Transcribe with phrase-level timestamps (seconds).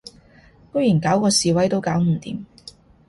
[0.73, 2.39] 居然搞嗰示威都搞唔掂